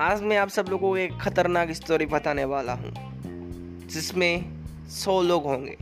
आज 0.00 0.22
मैं 0.22 0.36
आप 0.36 0.48
सब 0.48 0.66
लोगों 0.68 0.88
को 0.88 0.96
एक 0.96 1.18
खतरनाक 1.20 1.70
स्टोरी 1.70 2.04
बताने 2.06 2.44
वाला 2.44 2.72
हूँ, 2.72 2.92
जिसमें 3.86 4.44
सौ 4.88 5.20
लोग 5.22 5.44
होंगे। 5.44 5.76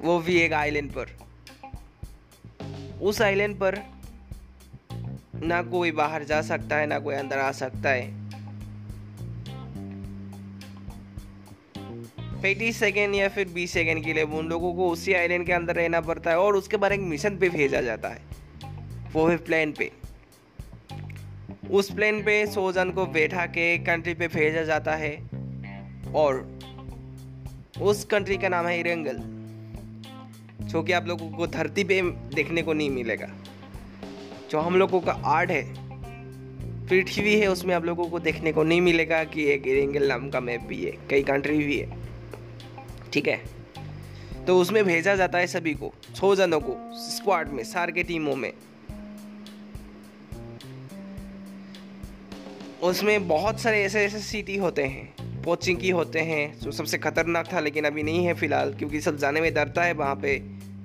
वो 0.00 0.18
भी 0.18 0.36
एक 0.36 0.52
आइलैंड 0.52 0.90
पर। 0.90 1.10
उस 3.02 3.20
आइलैंड 3.22 3.58
पर 3.58 3.78
ना 5.44 5.62
कोई 5.62 5.92
बाहर 5.92 6.24
जा 6.24 6.40
सकता 6.42 6.76
है, 6.76 6.86
ना 6.86 6.98
कोई 6.98 7.14
अंदर 7.14 7.38
आ 7.38 7.52
सकता 7.52 7.90
है। 7.90 8.08
पैंतीस 12.42 12.76
सेकेंड 12.76 13.14
या 13.14 13.28
फिर 13.28 13.48
बीस 13.48 13.72
सेकेंड 13.72 14.04
के 14.04 14.12
लिए 14.12 14.24
उन 14.24 14.48
लोगों 14.48 14.74
को 14.74 14.90
उसी 14.90 15.14
आइलैंड 15.14 15.46
के 15.46 15.52
अंदर 15.52 15.74
रहना 15.74 16.00
पड़ता 16.00 16.30
है 16.30 16.38
और 16.38 16.56
उसके 16.56 16.76
बाद 16.76 16.92
एक 16.92 17.00
मिशन 17.00 17.36
पे 17.36 17.48
भेजा 17.48 17.80
जाता 17.80 18.08
है। 18.08 18.22
वो 19.12 19.26
है 19.26 19.36
प्लेन 19.36 19.72
पे। 19.72 19.99
उस 21.70 21.92
प्लेन 21.92 22.22
पे 22.22 22.46
सोजन 22.46 22.90
को 22.90 23.06
बैठा 23.06 23.46
के 23.46 23.78
कंट्री 23.78 24.14
पे 24.14 24.28
भेजा 24.28 24.62
जाता 24.62 24.94
है। 24.94 25.30
और 26.14 26.58
उस 27.82 28.04
कंट्री 28.04 28.36
का 28.36 28.48
नाम 28.48 28.66
है 28.66 28.80
इरंगल, 28.80 29.16
जो 30.66 30.82
कि 30.82 30.92
आप 30.92 31.06
लोगों 31.06 31.30
को 31.30 31.46
धरती 31.46 31.84
पे 31.84 32.02
देखने 32.02 32.62
को 32.62 32.72
नहीं 32.72 32.90
मिलेगा। 32.90 33.28
जो 34.50 34.58
हम 34.58 34.76
लोगों 34.76 35.00
का 35.00 35.12
आर्ट 35.12 35.50
है, 35.50 35.74
पृथ्वी 36.86 37.40
है, 37.40 37.46
उसमें 37.46 37.74
आप 37.74 37.84
लोगों 37.84 38.06
को 38.06 38.18
देखने 38.18 38.52
को 38.52 38.62
नहीं 38.62 38.80
मिलेगा 38.80 39.24
कि 39.24 39.44
एक 39.44 39.66
इरंगल 39.66 40.08
नाम 40.08 40.30
का 40.30 40.40
मैप 40.40 40.60
भी 40.60 40.84
है, 40.84 40.92
कई 41.10 41.22
कंट्री 41.22 41.58
भी 41.58 41.78
है। 41.78 41.98
ठीक 43.12 43.28
है? 43.28 43.40
तो 44.46 44.60
उसमें 44.60 44.84
भेजा 44.84 45.16
जाता 45.16 45.38
है 45.38 45.46
सभी 45.46 45.74
को 45.74 45.94
छो 46.14 46.36
जनों 46.36 46.60
को 46.60 46.76
स्क्वाड 46.94 47.48
में, 47.48 47.64
सार 47.64 47.90
के 47.90 48.02
टीमों 48.02 48.36
में। 48.36 48.52
उसमें 52.82 53.28
बहुत 53.28 53.60
सारे 53.60 53.82
ऐसे 53.82 54.04
ऐसे 54.04 54.18
सिटी 54.18 54.56
होते 54.56 54.82
हैं। 54.82 55.14
पोचिंग 55.42 55.78
की 55.78 55.90
होते 55.90 56.18
हैं, 56.18 56.58
जो 56.58 56.72
सबसे 56.72 56.98
खतरनाक 56.98 57.52
था, 57.52 57.60
लेकिन 57.60 57.84
अभी 57.84 58.02
नहीं 58.02 58.26
है 58.26 58.34
फ़िलहाल, 58.34 58.74
क्योंकि 58.74 59.00
सब 59.00 59.16
जाने 59.16 59.40
में 59.40 59.54
डरता 59.54 59.82
है 59.82 59.92
वहाँ 59.92 60.16
पे। 60.16 60.38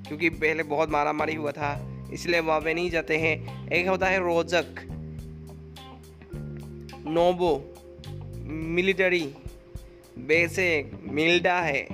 क्योंकि 0.08 0.30
पहले 0.30 0.64
बहुत 0.64 0.90
मारा 0.90 1.14
मारी 1.14 1.36
हुआ 1.36 1.52
था, 1.52 2.02
इसलिए 2.14 2.40
वहाँ 2.40 2.62
पे 2.62 2.74
नहीं 2.74 2.90
जाते 2.90 3.18
हैं। 3.18 3.70
एक 3.70 3.88
होता 3.88 4.08
है 4.08 4.20
रोजक 4.20 4.66
नोबो, 7.08 7.76
मिलिटरी, 8.48 9.36
बेसिक, 10.18 10.92
मिल्डा 11.12 11.60
है, 11.60 11.88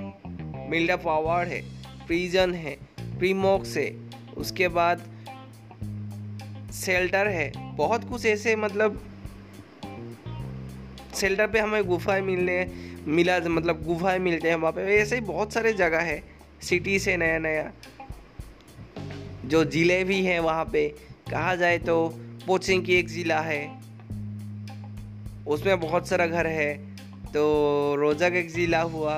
मिल्डा 0.70 0.96
फॉरवर्ड 0.96 1.48
है, 1.48 1.62
प्रीजन 2.06 2.54
है, 2.54 2.76
प्रीमोक्स 3.00 3.76
है, 3.76 3.96
उसके 4.36 4.68
बाद, 4.68 5.02
शेल्टर 6.72 7.28
है, 7.28 7.52
बहुत 7.76 8.08
कुछ 8.08 8.26
ऐसे 8.26 8.56
मतलब 8.56 9.11
शेल्टर 11.22 11.46
पे 11.46 11.58
हमें 11.58 11.84
गुफाएँ 11.86 12.22
मिलने, 12.22 12.58
मिला 13.08 13.38
मतलब 13.50 13.84
गुफाएँ 13.84 14.18
मिलते 14.20 14.48
हैं 14.48 14.56
वहाँ 14.56 14.72
पे। 14.72 14.82
ऐसे 14.96 15.14
ही 15.14 15.20
बहुत 15.26 15.52
सारे 15.52 15.72
जगह 15.74 16.00
है 16.02 16.22
सिटी 16.62 16.98
से 16.98 17.16
नया 17.16 17.38
नया 17.38 17.70
जो 19.46 19.64
ज़िले 19.66 20.02
भी 20.04 20.22
हैं 20.24 20.38
वहाँ 20.40 20.64
पे, 20.64 20.88
कहा 21.30 21.54
जाए 21.56 21.78
तो 21.80 21.96
पोचिंग 22.46 22.84
की 22.84 22.94
एक 22.94 23.08
ज़िला 23.08 23.40
है। 23.40 23.62
उसमें 25.46 25.80
बहुत 25.80 26.08
सारा 26.08 26.26
घर 26.28 26.46
है 26.48 26.74
तो 27.26 27.42
रोजक 27.98 28.32
एक 28.36 28.50
ज़िला 28.50 28.80
हुआ। 28.82 29.14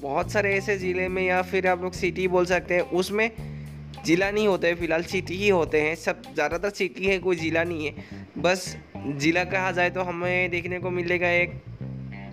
बहुत 0.00 0.32
सारे 0.32 0.54
ऐसे 0.54 0.76
ज़िले 0.78 1.08
में 1.08 1.22
या 1.22 1.40
फिर 1.42 1.66
आप 1.68 1.82
लोग 1.82 1.92
सिटी 1.94 2.26
बोल 2.28 2.46
सकते 2.46 2.74
हैं, 2.74 2.82
उसमें 2.92 3.30
ज़िला 4.06 4.30
नहीं 4.30 4.46
होते 4.48 4.74
फ़िलहाल 4.74 5.02
सिटी 5.04 5.36
ही 5.36 5.48
होते 5.48 5.80
हैं। 5.80 5.94
सब, 5.96 6.22
ज़्यादातर 6.34 6.70
सिटी 6.72 7.06
है, 7.06 7.18
कोई 7.18 7.36
ज़िला 7.36 7.64
नहीं 7.64 7.86
है। 7.86 7.92
बस 8.38 8.76
ज़िला 9.06 9.44
कहा 9.44 9.70
जाए 9.70 9.90
तो 9.90 10.02
हमें 10.02 10.50
देखने 10.50 10.78
को 10.78 10.90
मिलेगा 10.90 11.28
एक 11.30 11.50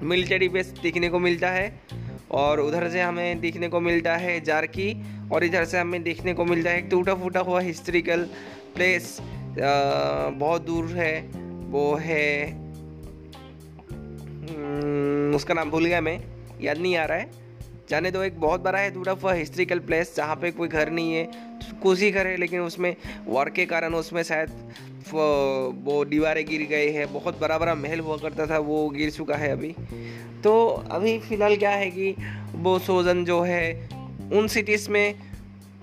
मिलिट्री 0.03 0.47
बेस 0.49 0.67
देखने 0.83 1.09
को 1.09 1.19
मिलता 1.19 1.49
है 1.49 1.81
और 2.31 2.59
उधर 2.59 2.89
से 2.89 3.01
हमें 3.01 3.39
देखने 3.39 3.67
को 3.69 3.79
मिलता 3.79 4.15
है 4.17 4.39
जारकी 4.41 4.93
और 5.31 5.43
इधर 5.43 5.65
से 5.65 5.77
हमें 5.79 6.01
देखने 6.03 6.33
को 6.33 6.45
मिलता 6.45 6.69
है 6.69 6.77
एक 6.77 6.87
टूटा 6.91 7.15
फूटा 7.15 7.39
हुआ 7.39 7.61
हिस्ट्रिकल 7.61 8.23
प्लेस 8.75 9.17
बहुत 9.19 10.65
दूर 10.65 10.85
है, 10.87 11.21
वो 11.71 11.95
है 11.95 12.45
उसका 15.35 15.53
नाम 15.53 15.71
भूल 15.71 15.85
गया 15.85 16.01
मैं, 16.01 16.19
याद 16.61 16.77
नहीं 16.77 16.95
आ 16.95 17.05
रहा 17.05 17.17
है। 17.17 17.29
जाने 17.91 18.11
दो, 18.11 18.21
एक 18.23 18.39
बहुत 18.39 18.61
बड़ा 18.61 18.79
है 18.79 18.91
टूटा 18.91 19.11
हुआ 19.13 19.33
हिस्ट्रिकल 19.33 19.79
प्लेस 19.81 20.15
जहाँ 20.17 20.35
पे 20.35 20.51
कोई 20.51 20.67
घर 20.69 20.89
नहीं 20.91 21.13
है, 21.13 21.23
कुछ 21.83 21.99
ही 22.01 22.11
घर 22.11 22.27
है, 22.27 22.35
लेकिन 22.37 22.59
उसमें 22.61 22.95
वॉर 23.25 23.49
के 23.49 23.65
कारण 23.65 23.93
उसमें 23.95 24.21
शायद, 24.23 24.49
वो 25.09 26.03
दीवारें 26.05 26.45
गिर 26.45 26.61
गए 26.67 26.89
हैं, 26.89 27.11
बहुत 27.13 27.39
बड़ा 27.41 27.57
बड़ा 27.57 27.73
महल 27.75 27.99
हुआ 27.99 28.17
करता 28.17 28.45
था, 28.47 28.57
वो 28.59 28.87
गिर 28.89 29.09
चुका 29.11 29.35
है 29.35 29.49
अभी। 29.51 29.75
तो 30.43 30.53
अभी 30.91 31.17
फ़िलहाल 31.19 31.55
क्या 31.55 31.71
है 31.71 31.89
कि 31.91 32.15
वो 32.55 32.77
सोजन 32.79 33.25
जो 33.25 33.41
है, 33.41 33.89
उन 34.33 34.47
सिटीज़ 34.47 34.89
में 34.89 35.15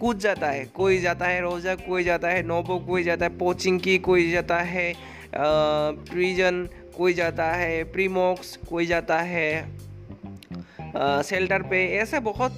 कूद 0.01 0.19
जाता 0.19 0.47
है, 0.47 0.65
कोई 0.75 0.99
जाता 1.01 1.27
है 1.27 1.41
रोजा, 1.41 1.75
कोई 1.77 2.05
जाता 2.05 2.29
है 2.29 2.43
नोबो, 2.47 2.79
कोई 2.79 3.03
जाता 3.03 3.25
है 3.25 3.39
पोचिंग 3.39 3.81
की 3.81 3.99
कोई 3.99 4.31
जाता 4.31 4.59
है 4.67 4.93
प्रिजन 5.35 6.69
कोई 6.97 7.13
जाता 7.15 7.45
है 7.53 7.83
प्रीमोक्स, 7.93 8.57
कोई 8.69 8.87
जाता 8.87 9.19
है 9.23 9.51
सेल्टर 10.97 11.63
पे। 11.63 11.85
ऐसे 11.97 12.21
बहुत 12.21 12.53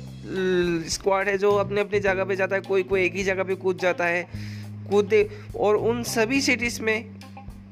स्क्वाड 0.91 1.29
है 1.29 1.37
जो 1.39 1.51
अपने 1.57 1.81
अपनी 1.81 2.01
जगह 2.01 2.25
पे 2.25 2.37
जाता 2.37 2.57
है। 2.57 2.63
कोई 2.63 2.83
कोई 2.83 3.05
एक 3.05 3.15
ही 3.15 3.23
जगह 3.25 3.43
पे 3.43 3.55
कूद 3.55 3.79
जाता 3.79 4.07
है। 4.07 4.27
कूदते 4.91 5.29
और 5.57 5.77
उन 5.77 6.03
सभी 6.03 6.41
सिटीज़ 6.41 6.81
में 6.83 7.11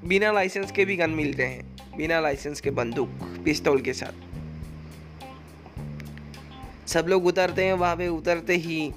बिना 0.04 0.32
लाइसेंस 0.32 0.72
के 0.72 0.84
भी 0.84 0.96
गन 0.96 1.10
मिलते 1.10 1.42
हैं। 1.42 1.76
बिना 1.96 2.20
लाइसेंस 2.20 2.60
के 2.60 2.70
बंदूक 2.70 3.08
पिस्तौल 3.44 3.80
के 3.80 3.92
साथ। 3.92 4.26
सब 6.88 7.06
लोग 7.08 7.26
उतरते 7.26 7.64
हैं 7.64 7.72
वहाँ 7.74 7.96
पे 7.96 8.08
उतरते 8.08 8.56
ही 8.56 8.92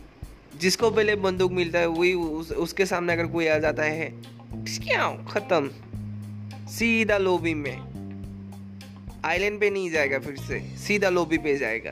जिसको 0.60 0.90
पहले 0.92 1.16
बंदूक 1.16 1.52
मिलता 1.52 1.80
है 1.80 1.88
वही 1.88 2.14
उस, 2.14 2.52
उसके 2.52 2.86
सामने 2.86 3.14
अगर 3.14 3.28
कोई 3.28 3.48
आ 3.48 3.58
जाता 3.58 3.84
है 3.84 4.10
ख़त्म। 5.28 5.70
सीधा 6.68 7.18
लोबी 7.18 7.54
में। 7.54 7.91
आइलैंड 9.26 9.60
पे 9.60 9.70
नहीं 9.70 9.92
जाएगा 9.92 10.20
फिर 10.20 10.36
से। 10.36 10.78
सीधा 10.78 11.10
लोबी 11.10 11.38
पे 11.38 11.58
जाएगा। 11.58 11.92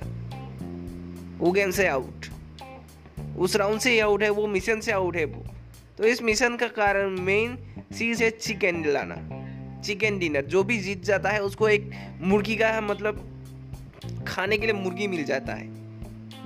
वो 1.37 1.51
गेम 1.51 1.71
से 1.71 1.87
आउट 1.87 2.25
उस 3.37 3.55
राउंड 3.55 3.79
से 3.79 3.91
ही 3.91 3.99
आउट 3.99 4.23
है, 4.23 4.29
वो 4.29 4.47
मिशन 4.47 4.79
से 4.79 4.91
आउट 4.91 5.15
है 5.15 5.25
वो। 5.25 5.45
तो 5.97 6.03
इस 6.03 6.21
मिशन 6.21 6.55
का 6.55 6.67
कारण 6.67 7.09
मेन 7.09 7.59
चीज़ 7.97 8.23
है 8.23 8.29
चिकन 8.29 8.81
दिलाना 8.81 9.39
चिकन 9.81 10.19
डिनर 10.19 10.45
जो 10.45 10.63
भी 10.63 10.77
जीत 10.77 11.03
जाता 11.03 11.29
है, 11.29 11.41
उसको 11.41 11.69
एक 11.69 11.91
मुर्गी 12.21 12.55
का 12.55 12.81
मतलब 12.81 13.25
खाने 14.27 14.57
के 14.57 14.65
लिए 14.65 14.73
मुर्गी 14.73 15.07
मिल 15.07 15.23
जाता 15.23 15.53
है। 15.53 15.67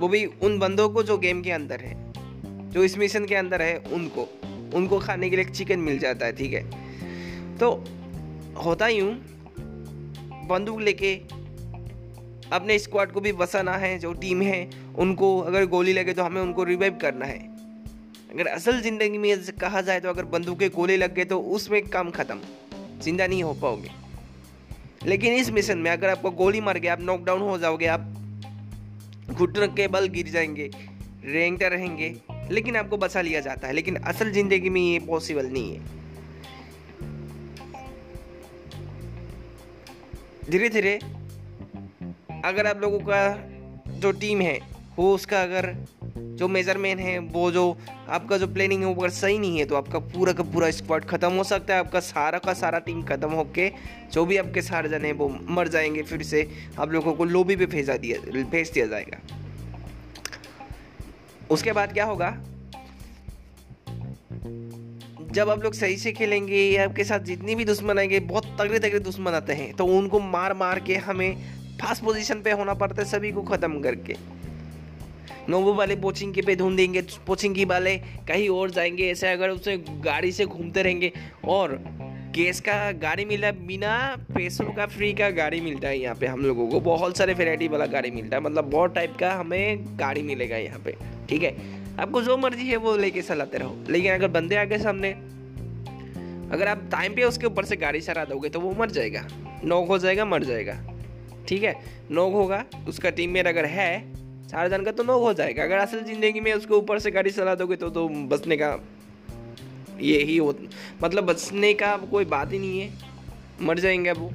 वो 0.00 0.08
भी 0.08 0.24
उन 0.24 0.58
बंदों 0.58 0.90
को 0.90 1.02
जो 1.02 1.18
गेम 1.18 1.42
के 1.42 1.50
अंदर 1.50 1.80
है। 1.80 2.12
जो 2.70 2.84
इस 2.84 2.98
मिशन 2.98 3.24
के 3.24 3.34
अंदर 3.34 3.62
है, 3.62 3.78
उनको। 3.78 4.28
उनको 4.74 4.98
खाने 4.98 5.30
के 5.30 5.36
लिए 5.36 5.44
चिकन 5.44 5.78
मिल 5.78 5.98
जाता 5.98 6.26
है, 6.26 6.32
ठीक 6.32 6.52
है? 6.52 6.70
तो 7.58 7.84
होता 8.64 8.88
यूँ 8.88 9.33
बंदूक 10.46 10.80
लेके 10.80 11.14
अपने 12.52 12.78
स्क्वाड 12.78 13.12
को 13.12 13.20
भी 13.20 13.32
बसाना 13.32 13.72
है, 13.72 13.98
जो 13.98 14.12
टीम 14.12 14.42
है, 14.42 14.70
उनको 14.96 15.38
अगर 15.40 15.66
गोली 15.66 15.92
लगे 15.92 16.12
तो 16.12 16.22
हमें 16.22 16.40
उनको 16.42 16.64
रिवाइव 16.64 16.98
करना 17.02 17.26
है। 17.26 17.38
अगर 18.34 18.46
असल 18.46 18.80
ज़िंदगी 18.80 19.18
में 19.18 19.44
कहा 19.60 19.80
जाए 19.80 20.00
तो 20.00 20.08
अगर 20.08 20.24
बंदूकें 20.26 20.68
गोले 20.70 20.96
लग 20.96 21.14
गए 21.14 21.24
तो 21.24 21.38
उसमें 21.40 21.80
काम 21.86 22.10
ख़त्म। 22.10 22.40
ज़िंदा 23.02 23.26
नहीं 23.26 23.42
हो 23.42 23.52
पाओगे। 23.54 23.90
लेकिन 25.06 25.34
इस 25.34 25.50
मिशन 25.50 25.78
में 25.78 25.90
अगर 25.90 26.08
आपको 26.08 26.30
गोली 26.32 26.60
मार 26.60 26.78
गया, 26.78 26.92
आप 26.92 27.00
नॉकडाउन 27.00 27.40
हो 27.40 27.58
जाओगे, 27.58 27.86
आप 27.86 28.00
घुटन 29.30 29.66
के 29.66 29.88
बल 29.88 30.06
गिर 30.08 30.28
जाएँगे, 30.28 30.70
रेंगते 31.24 31.68
रहेंगे, 31.68 32.14
लेकिन 32.50 32.76
आपको 32.76 32.96
बचा 32.96 33.20
लिया 33.20 33.40
जाता 33.40 33.68
है। 33.68 33.72
लेकिन 33.72 33.96
असल 33.96 34.30
ज़िंदगी 34.32 34.70
में 34.70 34.80
ये 34.80 34.98
पॉसिबल 34.98 35.46
नहीं 35.46 35.74
है। 35.74 36.03
धीरे 40.50 40.68
धीरे 40.68 40.98
अगर 42.44 42.66
आप 42.66 42.80
लोगों 42.80 42.98
का 43.00 43.20
जो 44.00 44.10
टीम 44.12 44.40
है, 44.40 44.58
वो 44.96 45.14
उसका 45.14 45.42
अगर 45.42 45.72
जो 46.38 46.48
मेज़रमेंट 46.48 47.00
है, 47.00 47.18
वो 47.18 47.50
जो 47.50 47.64
आपका 48.08 48.36
जो 48.38 48.46
प्लानिंग 48.46 48.82
है, 48.82 48.88
वो 48.88 48.94
अगर 48.94 49.10
सही 49.10 49.38
नहीं 49.38 49.58
है 49.58 49.64
तो 49.64 49.76
आपका 49.76 49.98
पूरा 49.98 50.32
का 50.32 50.42
पूरा 50.42 50.70
स्क्वाड 50.70 51.04
खत्म 51.04 51.32
हो 51.32 51.44
सकता 51.44 51.74
है। 51.74 51.80
आपका 51.80 52.00
सारा 52.00 52.38
का 52.38 52.54
सारा 52.54 52.78
टीम 52.78 53.02
खत्म 53.02 53.30
होके 53.32 53.70
जो 54.12 54.24
भी 54.24 54.36
आपके 54.36 54.62
सारे 54.62 54.88
जन 54.88 55.04
हैं, 55.04 55.12
वो 55.12 55.28
मर 55.50 55.68
जाएँगे, 55.68 56.02
फिर 56.02 56.22
से 56.22 56.48
आप 56.78 56.92
लोगों 56.92 57.14
को 57.14 57.24
लोबी 57.24 57.56
पे 57.56 57.66
भेजा 57.66 57.96
दिया, 57.96 58.18
भेज 58.42 58.70
दिया 58.70 58.86
जाएगा। 58.86 59.20
उसके 61.50 61.72
बाद 61.72 61.92
क्या 61.92 62.04
होगा? 62.04 62.28
जब 65.34 65.48
आप 65.50 65.62
लोग 65.64 65.74
सही 65.74 65.96
से 65.96 66.10
खेलेंगे 66.12 66.56
या 66.56 66.84
आपके 66.84 67.04
साथ 67.04 67.20
जितनी 67.20 67.54
भी 67.54 67.64
दुश्मन 67.64 67.98
आएँगे, 67.98 68.18
बहुत 68.20 68.44
तगड़े 68.60 68.78
तगड़े 68.78 68.98
दुश्मन 69.00 69.32
आते 69.32 69.52
हैं 69.52 69.72
तो 69.74 69.86
उनको 69.88 70.20
मार 70.20 70.54
मार 70.54 70.80
के 70.80 70.96
हमें 70.96 71.36
फास्ट 71.80 72.04
पोजीशन 72.04 72.42
पे 72.42 72.52
होना 72.52 72.74
पड़ता 72.74 73.02
है, 73.02 73.08
सभी 73.08 73.32
को 73.32 73.42
ख़त्म 73.42 73.80
करके। 73.80 74.16
नोवो 75.48 75.74
वाले 75.74 75.96
पोचिंग 75.96 76.34
के 76.34 76.42
पे 76.42 76.56
ढूंढेंगे 76.56 77.02
पोचिंग 77.26 77.54
की 77.54 77.64
वाले 77.64 77.96
कहीं 78.28 78.48
और 78.48 78.70
जाएँगे, 78.70 79.10
ऐसे 79.10 79.28
अगर 79.28 79.50
उसे 79.50 79.76
गाड़ी 80.04 80.32
से 80.32 80.46
घूमते 80.46 80.82
रहेंगे, 80.82 81.12
और 81.44 81.78
गैस 82.34 82.60
का 82.60 82.90
गाड़ी 82.92 83.24
मिला, 83.24 83.50
बिना 83.66 83.94
पैसों 84.34 84.72
का 84.72 84.86
फ्री 84.86 85.12
का 85.12 85.30
गाड़ी 85.32 85.60
मिलता 85.60 85.88
है 85.88 85.98
यहाँ 85.98 86.14
पे 86.14 86.26
हम 86.26 86.40
लोगों 86.40 86.68
को, 86.68 86.80
बहुत 86.80 87.18
सारे 87.18 87.34
वेराइटी 87.34 87.68
वाला 87.68 87.86
गाड़ी 87.86 88.10
मिलता 88.10 88.36
है 88.36 88.42
मतलब 88.42 88.70
बहुत 88.70 88.94
टाइप 88.94 89.16
का 89.20 89.32
हमें 89.32 89.98
गाड़ी 89.98 90.22
मिलेगा 90.22 90.56
यहाँ 90.56 90.80
पे, 90.84 90.96
ठीक 91.28 91.42
है? 91.42 91.82
आपको 92.00 92.22
जो 92.22 92.36
मर्ज़ी 92.36 92.68
है 92.68 92.76
वो 92.76 92.96
लेके 92.96 93.22
चलाते 93.22 93.58
रहो। 93.58 93.76
लेकिन 93.90 94.12
अगर 94.12 94.28
बंदे 94.28 94.56
आगे 94.56 94.78
सामने, 94.78 95.10
अगर 96.52 96.68
आप 96.68 96.88
टाइम 96.92 97.14
पे 97.14 97.24
उसके 97.24 97.46
ऊपर 97.46 97.64
से 97.64 97.76
गाड़ी 97.76 98.00
चला 98.00 98.24
दोगे 98.24 98.48
तो 98.48 98.60
वो 98.60 98.74
मर 98.78 98.90
जाएगा। 98.90 99.26
नोक 99.64 99.88
हो 99.88 99.98
जाएगा, 99.98 100.24
मर 100.24 100.44
जाएगा। 100.44 100.74
ठीक 101.48 101.62
है? 101.62 101.74
नोक 102.10 102.32
होगा, 102.32 102.64
उसका 102.88 103.10
टीममेट 103.10 103.46
अगर 103.46 103.64
है 103.66 104.14
चार 104.48 104.68
जन 104.68 104.84
का 104.84 104.92
तो 104.92 105.02
नोक 105.02 105.22
हो 105.22 105.32
जाएगा। 105.32 105.62
अगर 105.62 105.76
असल 105.76 106.02
ज़िंदगी 106.02 106.40
में 106.40 106.52
उसके 106.52 106.74
ऊपर 106.74 106.98
से 106.98 107.10
गाड़ी 107.10 107.30
चला 107.30 107.54
दोगे 107.54 107.76
तो 107.76 107.90
तो 107.90 108.08
बचने 108.08 108.56
का 108.56 108.76
ये 110.00 110.22
ही 110.22 110.36
हो 110.36 110.54
मतलब 111.02 111.24
बचने 111.24 111.72
का 111.74 111.96
कोई 112.10 112.24
बात 112.24 112.52
ही 112.52 112.58
नहीं 112.58 112.80
है। 112.80 112.92
मर 113.62 113.78
जाएँगे 113.78 114.12
वो। 114.12 114.30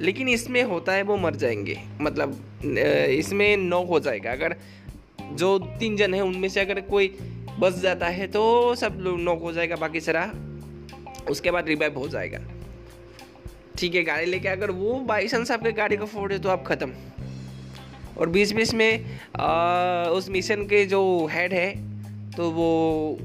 लेकिन 0.00 0.28
इसमें 0.28 0.62
होता 0.62 0.92
है, 0.92 1.02
वो 1.02 1.16
मर 1.16 1.34
जाएँगे। 1.34 1.78
मतलब 2.00 2.40
इसमें 3.10 3.56
नोक 3.56 3.88
हो 3.88 4.00
जाएगा। 4.00 4.32
अगर 4.32 4.56
जो 5.34 5.58
तीन 5.80 5.96
जन 5.96 6.14
है 6.14 6.20
उनमें 6.20 6.48
से 6.48 6.60
अगर 6.60 6.80
कोई 6.80 7.08
बच 7.60 7.78
जाता 7.78 8.06
है 8.08 8.26
तो 8.26 8.74
सब 8.74 8.98
लोग 9.00 9.20
नोक 9.20 9.42
हो 9.42 9.52
जाएगा 9.52 9.76
बाकी 9.76 10.00
सारा 10.00 10.24
उसके 11.30 11.50
बाद 11.50 11.68
रिवाइव 11.68 11.98
हो 11.98 12.08
जाएगा। 12.08 12.38
ठीक 13.78 13.94
है 13.94 14.02
गाड़ी 14.04 14.26
लेके 14.26 14.48
अगर 14.48 14.70
वो 14.70 14.94
बाई 15.00 15.28
चांस 15.28 15.50
आपके 15.50 15.72
गाड़ी 15.72 15.96
को 15.96 16.06
फोड़े 16.06 16.38
तो 16.38 16.48
आप 16.48 16.64
ख़त्म। 16.66 16.92
और 18.18 18.28
बीच 18.28 18.52
बीच 18.52 18.74
में 18.74 19.18
आ, 19.36 20.08
उस 20.10 20.28
मिशन 20.30 20.64
के 20.66 20.84
जो 20.86 21.02
हेड 21.32 21.52
है 21.52 21.70
तो 22.32 22.50
वो 22.50 23.18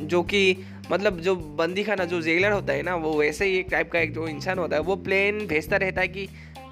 जो 0.00 0.22
कि 0.22 0.56
मतलब 0.90 1.20
जो 1.20 1.34
बंदी 1.58 1.82
खाना 1.82 2.04
जो 2.04 2.20
जेलर 2.22 2.52
होता 2.52 2.72
है 2.72 2.82
ना 2.82 2.94
वो 2.96 3.12
वैसे 3.18 3.44
ही 3.44 3.56
एक 3.58 3.68
टाइप 3.70 3.90
का 3.92 3.98
एक 3.98 4.12
जो 4.14 4.26
इंसान 4.28 4.58
होता 4.58 4.76
है 4.76 4.82
वो 4.82 4.96
प्लेन 4.96 5.46
भेजता 5.46 5.76
रहता 5.76 6.00
है 6.00 6.08
कि 6.08 6.26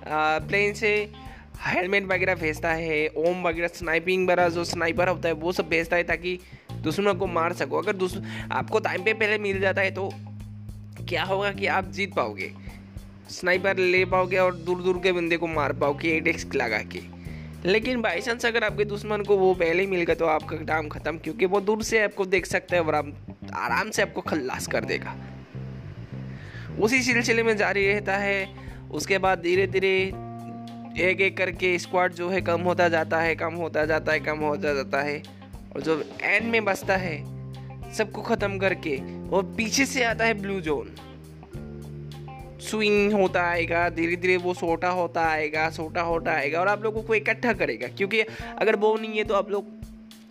आ, 0.06 0.38
प्लेन 0.38 0.74
से 0.74 0.92
हेलमेट 1.62 2.04
वगैरह 2.04 2.34
भेजता 2.34 2.72
है, 2.72 3.06
ओम 3.08 3.42
वगैरह 3.42 3.68
स्नाइपिंग 3.68 4.24
वगैरह 4.24 4.48
जो 4.48 4.64
स्नाइपर 4.64 5.08
होता 5.08 5.28
है, 5.28 5.34
वो 5.34 5.52
सब 5.52 5.68
भेजता 5.68 5.96
है 5.96 6.02
ताकि 6.02 6.38
दुश्मनों 6.74 7.14
को 7.14 7.26
मार 7.26 7.52
सको। 7.52 7.78
अगर 7.78 7.96
दुश् 7.96 8.16
आपको 8.52 8.78
टाइम 8.80 9.02
पे 9.02 9.12
पहले 9.12 9.38
मिल 9.38 9.60
जाता 9.60 9.80
है 9.80 9.90
तो 9.90 10.08
क्या 11.08 11.24
होगा 11.24 11.50
कि 11.52 11.66
आप 11.66 11.90
जीत 11.90 12.14
पाओगे? 12.14 12.52
स्नाइपर 13.30 13.76
ले 13.76 14.04
पाओगे 14.04 14.38
और 14.38 14.54
दूर 14.56 14.82
दूर 14.82 14.98
के 14.98 15.12
बंदे 15.12 15.36
को 15.36 15.46
मार 15.46 15.72
पाओगे 15.72 16.18
डेस्क 16.20 16.54
लगा 16.54 16.78
के। 16.92 17.00
लेकिन 17.64 18.00
बाई 18.00 18.20
चांस 18.20 18.46
अगर 18.46 18.64
आपके 18.64 18.84
दुश्मन 18.84 19.22
को 19.22 19.36
वो 19.36 19.52
पहले 19.54 19.86
मिल 19.86 20.02
गया 20.02 20.14
तो 20.14 20.26
आपका 20.26 20.56
काम 20.56 20.88
खत्म, 20.88 21.18
क्योंकि 21.18 21.46
वो 21.46 21.60
दूर 21.60 21.82
से 21.82 22.02
आपको 22.02 22.24
देख 22.26 22.46
सकता 22.46 22.76
है 22.76 22.82
और 22.82 22.94
आप 22.94 23.12
आराम 23.54 23.90
से 23.90 24.02
आपको 24.02 24.20
खल्लास 24.20 24.66
कर 24.66 24.84
देगा। 24.84 25.14
उसी 26.80 27.02
सिलसिले 27.02 27.42
में 27.42 27.56
जारी 27.56 27.86
रहता 27.86 28.16
है। 28.16 28.48
उसके 28.92 29.18
बाद 29.18 29.38
धीरे 29.38 29.66
धीरे 29.66 30.12
एक 30.92 31.20
एक 31.20 31.36
करके 31.36 31.78
स्क्वाड 31.78 32.12
जो 32.12 32.28
है 32.28 32.40
कम 32.42 32.60
होता 32.60 32.88
जाता 32.88 33.20
है, 33.20 33.34
कम 33.34 33.54
होता 33.54 33.84
जाता 33.84 34.12
है, 34.12 34.20
कम 34.20 34.38
होता 34.38 34.72
जाता 34.74 35.00
है। 35.00 35.22
और 35.74 35.80
जो 35.80 36.02
एंड 36.22 36.50
में 36.50 36.64
बसता 36.64 36.96
है, 36.96 37.16
सबको 37.92 38.22
ख़त्म 38.22 38.58
करके, 38.58 38.96
वो 39.28 39.42
पीछे 39.56 39.86
से 39.86 40.02
आता 40.04 40.24
है 40.24 40.34
ब्लू 40.34 40.60
जोन 40.60 40.94
स्विंग 42.62 43.12
होता 43.12 43.42
आएगा 43.42 43.88
धीरे 43.88 44.16
धीरे 44.16 44.36
वो 44.36 44.54
सोटा 44.54 44.88
होता 44.90 45.24
आएगा 45.26 45.68
सोटा 45.70 46.00
होता 46.02 46.32
आएगा, 46.32 46.60
और 46.60 46.68
आप 46.68 46.82
लोगों 46.84 47.02
को 47.02 47.14
इकट्ठा 47.14 47.52
करेगा। 47.52 47.88
क्योंकि 47.88 48.20
अगर 48.20 48.76
वो 48.76 48.94
नहीं 48.96 49.18
है 49.18 49.24
तो 49.24 49.34
आप 49.34 49.50
लोग 49.50 49.70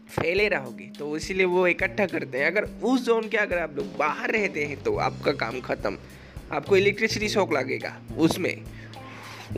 फैले 0.09 0.47
रहोगे 0.49 0.91
तो 0.99 1.15
इसीलिए 1.17 1.45
वो 1.45 1.65
इकट्ठा 1.67 2.05
करते 2.05 2.37
हैं। 2.37 2.45
अगर 2.47 2.69
उस 2.83 3.05
जोन 3.05 3.27
के 3.29 3.37
अगर 3.37 3.59
आप 3.59 3.75
लोग 3.77 3.97
बाहर 3.97 4.31
रहते 4.31 4.65
हैं 4.65 4.81
तो 4.83 4.95
आपका 4.99 5.31
काम 5.41 5.59
ख़त्म। 5.61 5.97
आपको 6.51 6.77
इलेक्ट्रिसिटी 6.77 7.27
शॉक 7.29 7.53
लगेगा, 7.53 7.95
उसमें। 8.17 8.55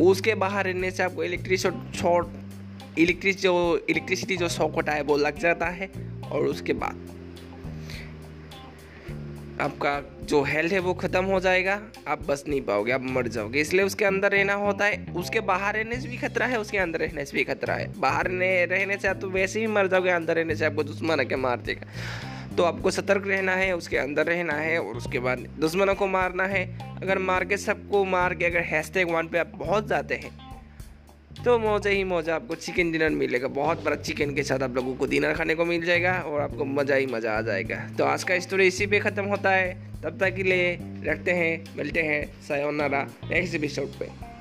उसके 0.02 0.36
बाहर 0.36 0.66
रहने 0.66 0.92
से 0.92 1.04
आपको 1.04 1.24
इलेक्ट्रिक 1.24 1.60
शॉर्ट 1.96 3.00
इलेक्ट्रिक 3.00 3.38
जो 3.38 3.86
इलेक्ट्रिसिटी 3.90 4.38
जो 4.38 4.50
शॉक 4.50 4.76
होता 4.76 4.92
है 4.92 5.02
वो 5.02 5.18
लग 5.18 5.40
जाता 5.40 5.66
है 5.66 5.90
और 6.32 6.46
उसके 6.46 6.74
बाद 6.74 7.10
आपका 9.62 10.02
जो 10.24 10.42
हेल्थ 10.44 10.74
है 10.74 10.80
वो 10.80 10.94
ख़त्म 10.94 11.24
हो 11.26 11.40
जाएगा। 11.40 11.80
आप 12.08 12.22
बच 12.26 12.44
नहीं 12.48 12.62
पाओगे, 12.62 12.92
आप 12.92 13.02
मर 13.04 13.28
जाओगे। 13.28 13.62
इसलिए 13.62 13.84
उसके 13.86 14.06
अंदर 14.06 14.32
रहना 14.32 14.54
होता 14.54 14.86
है। 14.86 15.06
उसके 15.14 15.40
बाहर 15.40 15.74
रहने 15.76 16.00
से 16.02 16.08
भी 16.10 16.18
खतरा 16.18 16.46
है, 16.46 16.60
उसके 16.60 16.78
अंदर 16.78 17.00
रहने 17.00 17.26
से 17.26 17.38
भी 17.38 17.44
खतरा 17.44 17.74
है। 17.76 17.88
बाहर 18.00 18.28
रहने 18.28 18.98
से 18.98 19.08
आप 19.08 19.18
तो 19.22 19.30
वैसे 19.30 19.60
ही 19.60 19.68
मर 19.68 19.88
जाओगे, 19.88 20.10
अंदर 20.10 20.36
रहने 20.36 20.56
से 20.56 20.66
आपको 20.66 20.84
दुश्मन 20.84 21.20
आके 21.20 21.36
मार 21.36 21.58
देगा। 21.62 21.88
तो 22.56 22.64
आपको 22.64 22.92
सतर्क 22.92 23.28
रहना 23.28 23.52
है, 23.56 23.76
उसके 23.76 23.98
अंदर 23.98 24.26
रहना 24.26 24.54
है 24.54 24.80
और 24.80 24.96
उसके 24.98 25.20
बाद 25.20 25.40
दुश्मनों 25.60 25.96
को 25.96 26.08
मारना 26.10 26.44
है। 26.48 26.64
अगर 27.02 27.20
मार 27.22 27.46
के 27.46 27.58
सबको 27.58 28.04
मार 28.06 28.34
के 28.34 28.46
अगर 28.46 28.64
हैशटैग 28.66 29.12
वन 29.12 29.28
पे 29.28 29.40
आप 29.40 29.52
पहुँच 29.60 29.86
जाते 29.86 30.16
हैं 30.16 30.32
तो 31.36 31.58
मौजा 31.60 31.90
ही 31.90 32.04
मौजा 32.04 32.36
आपको 32.36 32.56
चिकन 32.56 32.92
डिनर 32.92 33.10
मिलेगा। 33.12 33.48
बहुत 33.50 33.84
बड़ा 33.86 33.96
चिकन 33.98 34.34
के 34.36 34.44
साथ 34.44 34.64
आप 34.64 34.76
लोगों 34.76 34.94
को 34.96 35.06
डिनर 35.06 35.34
खाने 35.34 35.56
को 35.56 35.66
मिल 35.66 35.86
जाएगा 35.86 36.14
और 36.20 36.42
आपको 36.42 36.66
मज़ा 36.66 36.96
ही 36.96 37.06
मज़ा 37.06 37.32
आ 37.32 37.42
जाएगा। 37.42 37.80
तो 37.98 38.04
आज 38.06 38.24
का 38.24 38.40
स्टोरी 38.40 38.68
इसी 38.68 38.88
पे 38.88 39.00
ख़त्म 39.00 39.26
होता 39.26 39.52
है। 39.52 39.74
तब 40.04 40.20
तक 40.20 40.36
के 40.36 40.44
लिए 40.44 40.78
रखते 41.06 41.32
हैं, 41.32 41.76
मिलते 41.78 42.02
हैं। 42.02 42.26
सयोनारा 42.48 43.02
नेक्स्ट 43.24 43.56
एपिसोड 43.56 44.00
पे। 44.00 44.33